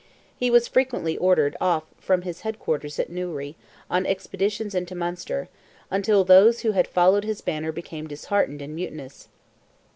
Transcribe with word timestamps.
He 0.35 0.49
was 0.49 0.67
frequently 0.67 1.15
ordered 1.15 1.55
off 1.61 1.83
from 1.99 2.23
his 2.23 2.41
head 2.41 2.57
quarters 2.57 2.97
at 2.97 3.11
Newry, 3.11 3.55
on 3.87 4.07
expeditions 4.07 4.73
into 4.73 4.95
Munster, 4.95 5.47
until 5.91 6.23
those 6.23 6.61
who 6.61 6.71
had 6.71 6.87
followed 6.87 7.23
his 7.23 7.41
banner 7.41 7.71
became 7.71 8.07
disheartened 8.07 8.63
and 8.63 8.73
mutinous. 8.73 9.29